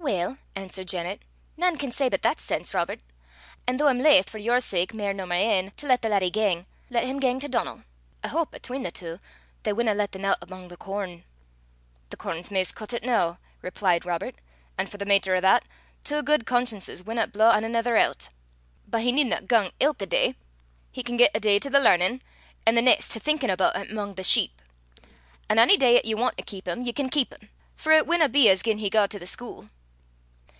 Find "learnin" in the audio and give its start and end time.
21.80-22.22